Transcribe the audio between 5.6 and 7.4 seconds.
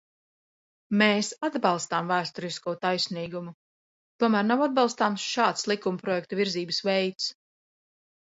likumprojekta virzības veids.